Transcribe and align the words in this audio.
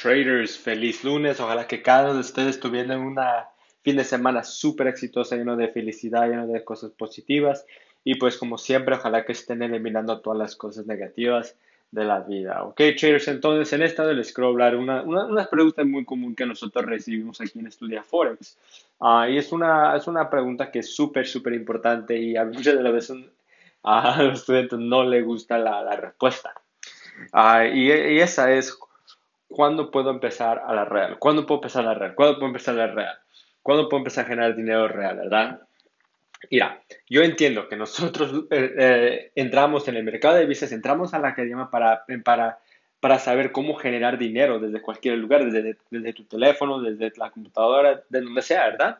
traders? 0.00 0.58
Feliz 0.58 1.04
lunes. 1.04 1.40
Ojalá 1.40 1.66
que 1.66 1.82
cada 1.82 2.04
uno 2.04 2.14
de 2.14 2.20
ustedes 2.20 2.60
tuvieran 2.60 3.00
un 3.00 3.16
fin 3.82 3.96
de 3.96 4.04
semana 4.04 4.42
súper 4.44 4.88
exitoso, 4.88 5.36
lleno 5.36 5.56
de 5.56 5.68
felicidad, 5.68 6.28
lleno 6.28 6.46
de 6.46 6.64
cosas 6.64 6.90
positivas. 6.92 7.64
Y 8.04 8.14
pues 8.16 8.36
como 8.36 8.58
siempre, 8.58 8.94
ojalá 8.94 9.24
que 9.24 9.32
estén 9.32 9.62
eliminando 9.62 10.20
todas 10.20 10.38
las 10.38 10.56
cosas 10.56 10.86
negativas 10.86 11.56
de 11.90 12.04
la 12.04 12.20
vida. 12.20 12.62
Ok, 12.62 12.80
traders, 12.98 13.28
entonces 13.28 13.72
en 13.72 13.82
esta 13.82 14.04
les 14.12 14.32
quiero 14.32 14.48
hablar 14.48 14.76
una, 14.76 15.02
una, 15.02 15.46
pregunta 15.46 15.84
muy 15.84 16.04
común 16.04 16.36
que 16.36 16.46
nosotros 16.46 16.86
recibimos 16.86 17.40
aquí 17.40 17.58
en 17.58 17.66
Estudia 17.66 18.02
Forex. 18.02 18.56
Ah, 19.00 19.28
y 19.28 19.38
es 19.38 19.50
una, 19.50 19.96
es 19.96 20.06
una 20.06 20.30
pregunta 20.30 20.70
que 20.70 20.80
es 20.80 20.94
súper, 20.94 21.26
súper 21.26 21.54
importante 21.54 22.16
y 22.16 22.36
a 22.36 22.44
muchas 22.44 22.76
de 22.76 22.82
las 22.82 22.92
veces 22.92 23.18
a 23.82 24.22
los 24.22 24.40
estudiantes 24.40 24.78
no 24.78 25.04
les 25.04 25.24
gusta 25.24 25.58
la, 25.58 25.82
la 25.82 25.96
respuesta. 25.96 26.54
Ah, 27.32 27.66
y, 27.66 27.88
y, 27.88 28.20
esa 28.20 28.52
es, 28.52 28.78
¿cuándo 29.50 29.90
puedo 29.90 30.10
empezar 30.10 30.62
a 30.66 30.72
la 30.72 30.84
real? 30.84 31.18
¿Cuándo 31.18 31.44
puedo 31.44 31.58
empezar 31.58 31.82
a 31.82 31.88
la 31.88 31.94
real? 31.94 32.14
¿Cuándo 32.14 32.38
puedo 32.38 32.46
empezar 32.46 32.74
a 32.74 32.86
la 32.86 32.92
real? 32.92 33.18
¿Cuándo 33.62 33.88
puedo 33.88 33.98
empezar 33.98 34.24
a 34.24 34.28
generar 34.28 34.56
dinero 34.56 34.88
real, 34.88 35.16
verdad? 35.16 35.60
Mira, 36.50 36.82
yo 37.08 37.22
entiendo 37.22 37.68
que 37.68 37.76
nosotros 37.76 38.46
eh, 38.50 38.74
eh, 38.78 39.32
entramos 39.34 39.86
en 39.88 39.96
el 39.96 40.04
mercado 40.04 40.36
de 40.36 40.42
divisas, 40.42 40.72
entramos 40.72 41.12
a 41.12 41.18
la 41.18 41.28
academia 41.28 41.68
para, 41.70 42.04
para, 42.24 42.58
para 43.00 43.18
saber 43.18 43.52
cómo 43.52 43.74
generar 43.74 44.16
dinero 44.16 44.58
desde 44.58 44.80
cualquier 44.80 45.18
lugar, 45.18 45.44
desde, 45.44 45.76
desde 45.90 46.12
tu 46.14 46.24
teléfono, 46.24 46.80
desde 46.80 47.12
la 47.18 47.30
computadora, 47.30 48.02
de 48.08 48.20
donde 48.20 48.42
sea, 48.42 48.66
¿verdad? 48.70 48.98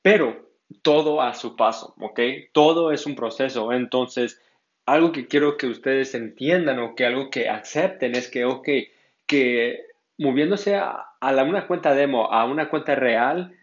Pero 0.00 0.50
todo 0.82 1.20
a 1.20 1.34
su 1.34 1.54
paso, 1.54 1.94
¿ok? 2.00 2.20
Todo 2.52 2.90
es 2.92 3.06
un 3.06 3.14
proceso. 3.14 3.72
Entonces, 3.72 4.40
algo 4.86 5.12
que 5.12 5.28
quiero 5.28 5.56
que 5.56 5.66
ustedes 5.66 6.14
entiendan 6.14 6.78
o 6.80 6.94
que 6.94 7.06
algo 7.06 7.30
que 7.30 7.48
acepten 7.48 8.16
es 8.16 8.28
que, 8.28 8.44
ok, 8.44 8.68
que 9.32 9.86
moviéndose 10.18 10.76
a, 10.76 11.06
a 11.18 11.42
una 11.42 11.66
cuenta 11.66 11.94
demo 11.94 12.30
a 12.30 12.44
una 12.44 12.68
cuenta 12.68 12.94
real, 12.94 13.54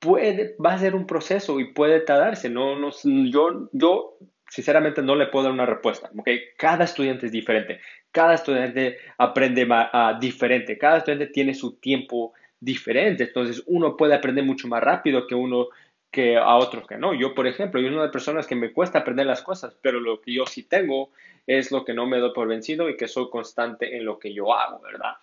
puede, 0.00 0.56
va 0.64 0.74
a 0.74 0.78
ser 0.78 0.96
un 0.96 1.06
proceso 1.06 1.60
y 1.60 1.72
puede 1.72 2.00
tardarse. 2.00 2.50
No, 2.50 2.76
no, 2.76 2.90
yo, 3.30 3.68
yo 3.72 4.18
sinceramente 4.48 5.00
no 5.00 5.14
le 5.14 5.28
puedo 5.28 5.44
dar 5.44 5.52
una 5.52 5.64
respuesta. 5.64 6.10
¿okay? 6.18 6.40
Cada 6.58 6.84
estudiante 6.84 7.26
es 7.26 7.32
diferente, 7.32 7.78
cada 8.10 8.34
estudiante 8.34 8.98
aprende 9.16 9.64
uh, 9.64 10.18
diferente, 10.18 10.76
cada 10.76 10.98
estudiante 10.98 11.28
tiene 11.28 11.54
su 11.54 11.78
tiempo 11.78 12.32
diferente. 12.58 13.22
Entonces 13.22 13.62
uno 13.66 13.96
puede 13.96 14.14
aprender 14.14 14.44
mucho 14.44 14.66
más 14.66 14.82
rápido 14.82 15.28
que 15.28 15.36
uno 15.36 15.68
que 16.12 16.36
a 16.36 16.56
otros 16.56 16.86
que 16.86 16.98
no. 16.98 17.14
Yo, 17.14 17.34
por 17.34 17.46
ejemplo, 17.46 17.80
yo 17.80 17.86
soy 17.86 17.94
una 17.94 18.02
de 18.02 18.08
las 18.08 18.12
personas 18.12 18.46
que 18.46 18.54
me 18.54 18.72
cuesta 18.72 18.98
aprender 18.98 19.26
las 19.26 19.42
cosas, 19.42 19.74
pero 19.80 19.98
lo 19.98 20.20
que 20.20 20.34
yo 20.34 20.46
sí 20.46 20.62
tengo 20.62 21.10
es 21.46 21.72
lo 21.72 21.84
que 21.84 21.94
no 21.94 22.06
me 22.06 22.18
doy 22.18 22.32
por 22.34 22.46
vencido 22.46 22.88
y 22.88 22.96
que 22.96 23.08
soy 23.08 23.30
constante 23.30 23.96
en 23.96 24.04
lo 24.04 24.18
que 24.18 24.32
yo 24.32 24.54
hago, 24.54 24.80
¿verdad? 24.80 25.14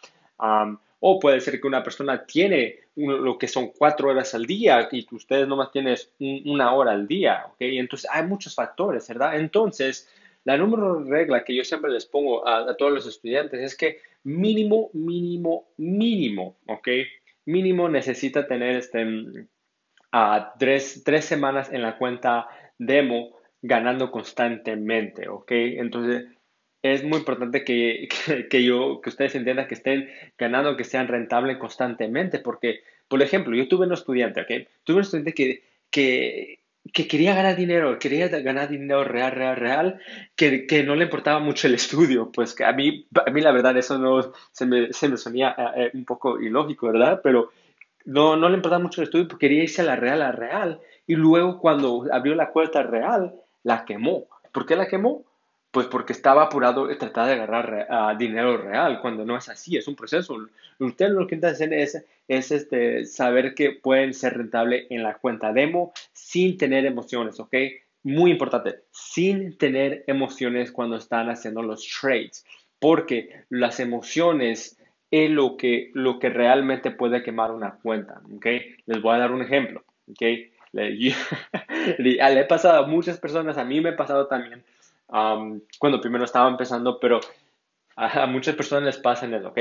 O 0.99 1.19
puede 1.19 1.39
ser 1.41 1.61
que 1.61 1.67
una 1.67 1.83
persona 1.83 2.25
tiene 2.25 2.79
lo 2.95 3.37
que 3.37 3.47
son 3.47 3.67
cuatro 3.67 4.09
horas 4.09 4.33
al 4.33 4.45
día 4.45 4.89
y 4.91 5.05
que 5.05 5.15
ustedes 5.15 5.47
nomás 5.47 5.71
tienen 5.71 5.95
una 6.45 6.73
hora 6.73 6.91
al 6.91 7.07
día, 7.07 7.45
¿ok? 7.47 7.57
Entonces 7.59 8.09
hay 8.11 8.25
muchos 8.25 8.55
factores, 8.55 9.07
¿verdad? 9.07 9.39
Entonces, 9.39 10.09
la 10.43 10.57
número 10.57 11.03
regla 11.03 11.43
que 11.43 11.55
yo 11.55 11.63
siempre 11.63 11.91
les 11.91 12.07
pongo 12.07 12.45
a, 12.47 12.75
todos 12.75 12.91
los 12.91 13.07
estudiantes 13.07 13.61
es 13.61 13.77
que 13.77 13.99
mínimo, 14.23 14.89
mínimo, 14.93 15.67
mínimo, 15.77 16.57
¿ok? 16.67 16.87
Mínimo 17.45 17.87
necesita 17.87 18.47
tener 18.47 18.77
este, 18.77 19.05
a 20.11 20.53
tres, 20.57 21.03
tres 21.03 21.25
semanas 21.25 21.71
en 21.71 21.81
la 21.81 21.97
cuenta 21.97 22.47
demo 22.77 23.37
ganando 23.61 24.11
constantemente, 24.11 25.27
¿ok? 25.27 25.51
Entonces, 25.51 26.25
es 26.81 27.03
muy 27.03 27.19
importante 27.19 27.63
que, 27.63 28.07
que, 28.49 28.63
yo, 28.63 29.01
que 29.01 29.09
ustedes 29.09 29.35
entiendan 29.35 29.67
que 29.67 29.75
estén 29.75 30.09
ganando, 30.37 30.77
que 30.77 30.83
sean 30.83 31.07
rentables 31.07 31.57
constantemente, 31.57 32.39
porque, 32.39 32.81
por 33.07 33.21
ejemplo, 33.21 33.55
yo 33.55 33.67
tuve 33.67 33.85
un 33.85 33.93
estudiante, 33.93 34.41
¿ok? 34.41 34.67
Tuve 34.83 34.97
un 34.97 35.01
estudiante 35.01 35.33
que, 35.33 35.63
que, 35.89 36.59
que 36.93 37.07
quería 37.07 37.35
ganar 37.35 37.55
dinero, 37.55 37.99
quería 37.99 38.29
ganar 38.29 38.69
dinero 38.69 39.03
real, 39.03 39.31
real, 39.31 39.55
real, 39.57 39.99
que, 40.35 40.65
que, 40.65 40.83
no 40.83 40.95
le 40.95 41.05
importaba 41.05 41.39
mucho 41.39 41.67
el 41.67 41.73
estudio, 41.75 42.31
pues 42.31 42.55
que 42.55 42.63
a 42.63 42.71
mí, 42.71 43.05
a 43.25 43.29
mí 43.29 43.41
la 43.41 43.51
verdad 43.51 43.77
eso 43.77 43.97
no 43.97 44.33
se 44.51 44.65
me, 44.65 44.93
se 44.93 45.09
me 45.09 45.17
sonía 45.17 45.55
eh, 45.57 45.63
eh, 45.75 45.91
un 45.93 46.05
poco 46.05 46.39
ilógico, 46.39 46.87
¿verdad? 46.87 47.19
Pero 47.21 47.51
no, 48.09 48.35
no 48.35 48.49
le 48.49 48.55
importaba 48.55 48.81
mucho 48.81 49.01
el 49.01 49.05
estudio 49.05 49.27
porque 49.27 49.47
quería 49.47 49.63
irse 49.63 49.81
a 49.81 49.85
la 49.85 49.95
real, 49.95 50.21
a 50.21 50.25
la 50.25 50.31
real, 50.31 50.79
y 51.05 51.13
luego 51.13 51.59
cuando 51.59 52.05
abrió 52.11 52.33
la 52.33 52.49
cuenta 52.49 52.81
real, 52.81 53.35
la 53.63 53.85
quemó. 53.85 54.25
¿Por 54.51 54.65
qué 54.65 54.75
la 54.75 54.87
quemó? 54.87 55.23
Pues 55.69 55.85
porque 55.85 56.13
estaba 56.13 56.43
apurado 56.43 56.91
y 56.91 56.97
trataba 56.97 57.27
de 57.27 57.33
agarrar 57.33 58.17
dinero 58.17 58.57
real, 58.57 58.99
cuando 58.99 59.23
no 59.25 59.37
es 59.37 59.47
así, 59.47 59.77
es 59.77 59.87
un 59.87 59.95
proceso. 59.95 60.35
Ustedes 60.79 61.11
lo 61.11 61.27
que 61.27 61.35
intentan 61.35 61.71
es, 61.71 62.03
es 62.27 62.51
este, 62.51 63.05
saber 63.05 63.53
que 63.53 63.73
pueden 63.73 64.15
ser 64.15 64.35
rentables 64.35 64.87
en 64.89 65.03
la 65.03 65.13
cuenta 65.13 65.53
demo 65.53 65.93
sin 66.11 66.57
tener 66.57 66.87
emociones, 66.87 67.39
¿ok? 67.39 67.53
Muy 68.01 68.31
importante, 68.31 68.79
sin 68.91 69.55
tener 69.55 70.03
emociones 70.07 70.71
cuando 70.71 70.95
están 70.95 71.29
haciendo 71.29 71.61
los 71.61 71.87
trades, 71.87 72.43
porque 72.79 73.43
las 73.49 73.79
emociones 73.79 74.78
es 75.11 75.29
lo 75.29 75.57
que, 75.57 75.91
lo 75.93 76.19
que 76.19 76.29
realmente 76.29 76.91
puede 76.91 77.23
quemar 77.23 77.51
una 77.51 77.71
cuenta, 77.81 78.21
¿ok? 78.35 78.45
Les 78.85 79.01
voy 79.01 79.15
a 79.15 79.19
dar 79.19 79.31
un 79.31 79.41
ejemplo, 79.41 79.83
¿ok? 80.09 80.21
Le, 80.71 80.91
le 81.97 82.39
he 82.39 82.45
pasado 82.45 82.83
a 82.83 82.87
muchas 82.87 83.19
personas, 83.19 83.57
a 83.57 83.65
mí 83.65 83.81
me 83.81 83.89
ha 83.89 83.95
pasado 83.97 84.27
también, 84.27 84.63
cuando 85.07 86.01
primero 86.01 86.25
estaba 86.25 86.49
empezando, 86.49 86.99
pero 86.99 87.19
a, 87.95 88.27
muchas 88.27 88.55
personas 88.55 88.83
les 88.83 88.97
pasa 88.97 89.25
en 89.25 89.33
eso, 89.33 89.49
¿ok? 89.49 89.59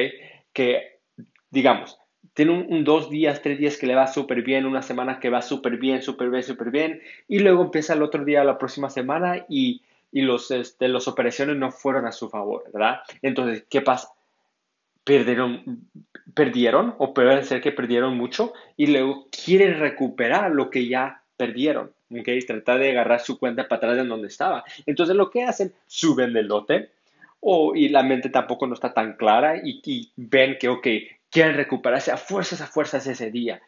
Que, 0.53 0.99
digamos, 1.51 1.99
tiene 2.35 2.53
un, 2.53 2.85
dos 2.85 3.09
días, 3.09 3.41
tres 3.41 3.59
días 3.59 3.79
que 3.79 3.87
le 3.87 3.95
va 3.95 4.07
súper 4.07 4.43
bien, 4.43 4.67
una 4.67 4.83
semana 4.83 5.19
que 5.19 5.31
va 5.31 5.41
súper 5.41 5.79
bien, 5.79 6.03
súper 6.03 6.31
bien, 6.31 6.43
súper 6.43 6.71
bien, 6.71 7.03
y 7.27 7.39
luego 7.39 7.63
empieza 7.63 7.95
el 7.95 8.03
otro 8.03 8.25
día, 8.25 8.45
la 8.45 8.59
próxima 8.59 8.91
semana, 8.91 9.47
y, 9.49 9.83
y 10.13 10.23
los, 10.23 10.51
este, 10.51 10.89
las 10.89 11.09
operaciones 11.09 11.57
no 11.57 11.73
fueron 11.73 12.07
a 12.07 12.13
su 12.13 12.29
favor, 12.29 12.65
¿verdad? 12.73 13.01
Entonces, 13.23 13.65
¿qué 13.71 13.81
pasa? 13.81 14.09
Perdieron, 15.09 15.89
perdieron 16.35 16.95
o 16.99 17.15
puede 17.15 17.43
ser 17.43 17.63
que 17.63 17.73
perdieron 17.73 18.15
mucho 18.15 18.53
y 18.77 18.89
luego 18.89 19.27
quieren 19.31 19.81
recuperar 19.81 20.51
lo 20.51 20.69
que 20.69 20.87
ya 20.87 21.23
perdieron. 21.39 21.93
¿okay? 22.11 22.39
Tratar 22.41 22.79
de 22.79 22.91
agarrar 22.91 23.21
su 23.21 23.39
cuenta 23.39 23.67
para 23.67 23.79
atrás 23.79 23.97
de 23.97 24.05
donde 24.05 24.29
estaba. 24.29 24.65
Entonces 24.85 25.17
lo 25.17 25.31
que 25.31 25.45
hacen, 25.45 25.73
suben 25.87 26.35
del 26.35 26.49
lote 26.49 26.91
o, 27.41 27.75
y 27.75 27.89
la 27.89 28.03
mente 28.03 28.29
tampoco 28.29 28.67
no 28.67 28.75
está 28.75 28.93
tan 28.93 29.15
clara 29.15 29.57
y, 29.65 30.13
ven 30.17 30.59
que, 30.61 30.69
ok, 30.69 30.87
quieren 31.31 31.57
recuperarse 31.57 32.11
a 32.11 32.19
fuerzas, 32.19 32.61
a 32.61 32.67
fuerzas 32.67 33.07
ese 33.07 33.31
día. 33.31 33.63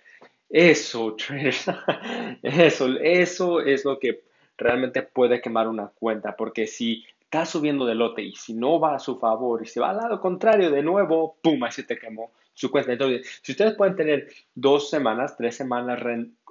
Eso, 0.51 1.17
eso, 2.43 2.99
eso 3.01 3.61
es 3.63 3.85
lo 3.87 3.99
que 3.99 4.21
realmente 4.59 5.01
puede 5.03 5.41
quemar 5.41 5.69
una 5.69 5.87
cuenta, 5.89 6.37
porque 6.37 6.67
si 6.67 7.07
está 7.31 7.47
subiendo 7.47 7.87
de 7.87 7.95
lote 7.95 8.23
y 8.23 8.33
si 8.35 8.55
no 8.55 8.81
va 8.81 8.97
a 8.97 8.99
su 8.99 9.17
favor 9.17 9.63
y 9.63 9.67
se 9.67 9.79
va 9.79 9.91
al 9.91 9.99
lado 9.99 10.21
contrario 10.21 10.69
de 10.69 10.83
nuevo, 10.83 11.37
¡pum! 11.41 11.63
Ahí 11.63 11.71
se 11.71 11.85
te 11.85 11.97
quemó 11.97 12.33
su 12.55 12.73
cuenta. 12.73 12.91
Entonces, 12.91 13.39
si 13.41 13.53
ustedes 13.53 13.77
pueden 13.77 13.95
tener 13.95 14.33
dos 14.53 14.91
semanas, 14.91 15.37
tres 15.37 15.55
semanas 15.55 16.03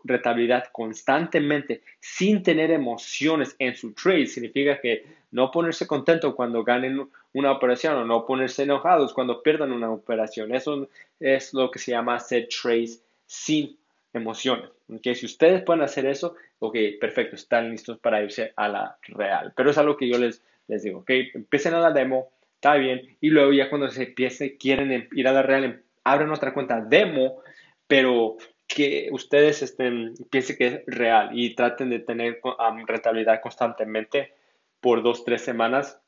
rentabilidad 0.06 0.70
constantemente 0.72 1.82
sin 2.00 2.44
tener 2.44 2.72
emociones 2.72 3.58
en 3.60 3.76
su 3.76 3.92
trade, 3.92 4.28
significa 4.28 4.80
que 4.80 5.06
no 5.32 5.52
ponerse 5.52 5.86
contento 5.86 6.34
cuando 6.34 6.64
ganen 6.64 7.10
una 7.34 7.52
operación 7.52 7.96
o 7.96 8.06
no 8.06 8.26
ponerse 8.26 8.64
enojados 8.64 9.14
cuando 9.14 9.44
pierdan 9.44 9.74
una 9.74 9.92
operación. 9.92 10.56
Eso 10.56 10.88
es 11.20 11.54
lo 11.54 11.70
que 11.72 11.80
se 11.80 11.92
llama 11.92 12.16
hacer 12.16 12.48
trades 12.48 13.04
sin 13.26 13.78
emociones. 14.14 14.70
¿okay? 14.88 15.14
Si 15.14 15.26
ustedes 15.26 15.62
pueden 15.62 15.84
hacer 15.84 16.06
eso, 16.06 16.36
ok, 16.60 16.78
perfecto, 17.02 17.36
están 17.36 17.70
listos 17.70 18.00
para 18.00 18.24
irse 18.24 18.54
a 18.56 18.70
la 18.70 18.98
real. 19.10 19.52
Pero 19.58 19.72
es 19.72 19.78
algo 19.78 19.98
que 19.98 20.08
yo 20.08 20.18
les, 20.18 20.42
les 20.70 20.84
digo, 20.84 21.00
ok, 21.00 21.10
empiecen 21.34 21.74
a 21.74 21.80
la 21.80 21.92
demo, 21.92 22.30
está 22.56 22.76
bien, 22.76 23.18
y 23.20 23.30
luego 23.30 23.52
ya 23.52 23.70
cuando 23.70 23.90
se 23.90 24.04
empiece, 24.04 24.58
quieren 24.58 25.10
ir 25.12 25.28
a 25.28 25.34
la 25.34 25.42
real, 25.42 25.84
abren 26.06 26.32
otra 26.32 26.54
cuenta 26.54 26.80
demo, 26.80 27.42
pero 27.88 28.38
que 28.68 29.10
ustedes 29.12 29.62
estén, 29.64 30.14
piensen 30.30 30.58
que 30.58 30.68
es 30.68 30.82
real 30.86 31.32
y 31.34 31.56
traten 31.56 31.90
de 31.90 32.00
tener 32.00 32.40
rentabilidad 32.88 33.42
constantemente 33.42 34.34
por 34.80 35.04
dos, 35.04 35.26
tres 35.26 35.42
semanas, 35.42 36.00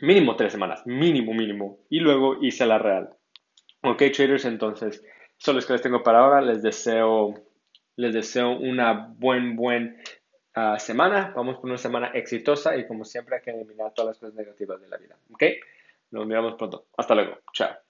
mínimo 0.00 0.36
tres 0.36 0.52
semanas, 0.52 0.86
mínimo, 0.86 1.32
mínimo, 1.32 1.78
y 1.90 2.00
luego 2.00 2.38
hice 2.40 2.66
la 2.66 2.78
real. 2.78 3.10
Ok, 3.82 4.02
traders, 4.14 4.44
entonces, 4.44 5.02
son 5.38 5.56
los 5.56 5.66
que 5.66 5.74
les 5.74 5.82
tengo 5.82 6.02
para 6.02 6.20
ahora. 6.20 6.40
Les 6.40 6.62
deseo, 6.62 7.34
les 7.96 8.14
deseo 8.14 8.58
una 8.58 9.14
buen, 9.16 9.54
buen 9.54 9.96
semana. 10.78 11.32
Vamos 11.34 11.56
por 11.56 11.66
una 11.66 11.78
semana 11.78 12.08
exitosa 12.14 12.76
y 12.76 12.86
como 12.86 13.04
siempre 13.04 13.36
hay 13.36 13.42
que 13.42 13.50
eliminar 13.50 13.92
todas 13.94 14.10
las 14.10 14.18
cosas 14.18 14.34
negativas 14.34 14.80
de 14.80 14.88
la 14.88 14.96
vida. 14.96 15.16
Ok, 15.32 15.42
nos 16.10 16.26
miramos 16.26 16.54
pronto. 16.54 16.86
Hasta 16.96 17.14
luego. 17.14 17.38
Chao. 17.52 17.85